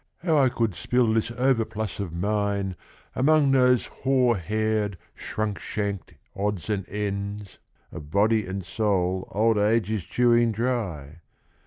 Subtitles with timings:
[0.23, 2.75] How I could spill this overplus of mine
[3.15, 7.59] Among those hoar haired, shrunk shanked odds and ends
[7.91, 11.21] Of body and soul old age is chewing dry